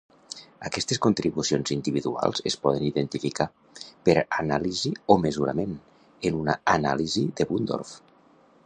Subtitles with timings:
[0.67, 3.47] Aquestes contribucions individuals es poden identificar,
[4.09, 5.79] per anàlisi o mesurament,
[6.31, 7.97] en una anàlisi de Bundorf.